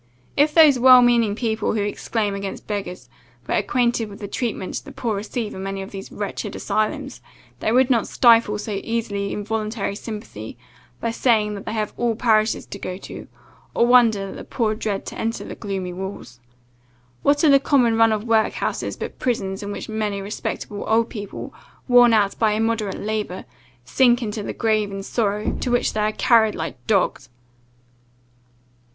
[0.35, 3.07] If those well meaning people who exclaim against beggars,
[3.47, 7.21] were acquainted with the treatment the poor receive in many of these wretched asylums,
[7.59, 10.57] they would not stifle so easily involuntary sympathy,
[10.99, 13.27] by saying that they have all parishes to go to,
[13.75, 16.39] or wonder that the poor dread to enter the gloomy walls.
[17.21, 21.53] What are the common run of workhouses, but prisons, in which many respectable old people,
[21.87, 23.45] worn out by immoderate labour,
[23.85, 27.29] sink into the grave in sorrow, to which they are carried like dogs!"